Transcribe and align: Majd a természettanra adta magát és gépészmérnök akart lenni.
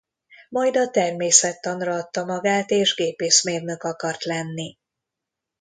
Majd 0.49 0.75
a 0.77 0.89
természettanra 0.89 1.93
adta 1.95 2.25
magát 2.25 2.71
és 2.71 2.95
gépészmérnök 2.95 3.83
akart 3.83 4.23
lenni. 4.23 4.77